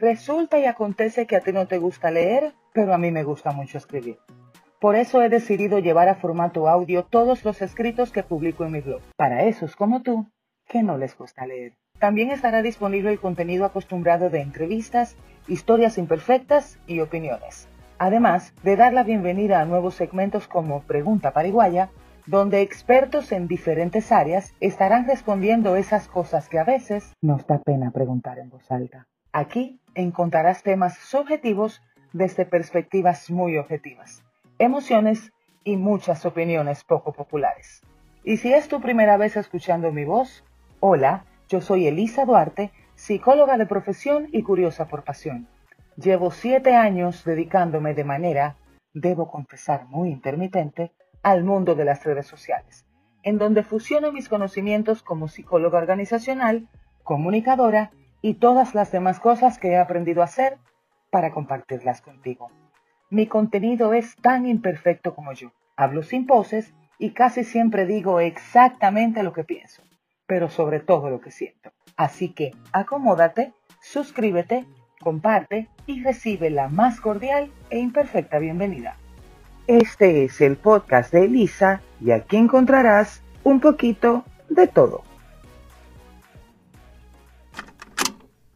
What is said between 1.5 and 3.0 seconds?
no te gusta leer, pero a